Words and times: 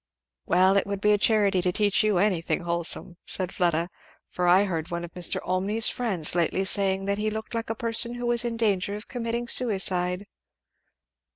"Well, 0.47 0.77
it 0.77 0.87
would 0.87 0.99
be 0.99 1.11
a 1.11 1.19
charity 1.19 1.61
to 1.61 1.71
teach 1.71 2.03
you 2.03 2.17
anything 2.17 2.61
wholesome," 2.61 3.17
said 3.27 3.53
Fleda, 3.53 3.91
"for 4.25 4.47
I 4.47 4.63
heard 4.63 4.89
one 4.89 5.03
of 5.03 5.13
Mr. 5.13 5.39
Olmney's 5.45 5.89
friends 5.89 6.33
lately 6.33 6.65
saying 6.65 7.05
that 7.05 7.19
he 7.19 7.29
looked 7.29 7.53
like 7.53 7.69
a 7.69 7.75
person 7.75 8.15
who 8.15 8.25
was 8.25 8.43
in 8.43 8.57
danger 8.57 8.95
of 8.95 9.07
committing 9.07 9.47
suicide." 9.47 10.25